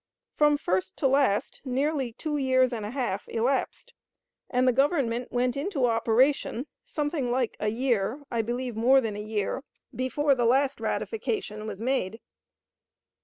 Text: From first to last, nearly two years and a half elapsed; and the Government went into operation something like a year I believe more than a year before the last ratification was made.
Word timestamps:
From 0.33 0.57
first 0.57 0.97
to 0.97 1.07
last, 1.07 1.61
nearly 1.63 2.11
two 2.11 2.35
years 2.35 2.73
and 2.73 2.87
a 2.87 2.89
half 2.89 3.27
elapsed; 3.29 3.93
and 4.49 4.67
the 4.67 4.71
Government 4.71 5.31
went 5.31 5.55
into 5.55 5.85
operation 5.85 6.65
something 6.87 7.29
like 7.29 7.55
a 7.59 7.67
year 7.67 8.23
I 8.31 8.41
believe 8.41 8.75
more 8.75 8.99
than 8.99 9.15
a 9.15 9.21
year 9.21 9.63
before 9.95 10.33
the 10.33 10.45
last 10.45 10.79
ratification 10.79 11.67
was 11.67 11.83
made. 11.83 12.19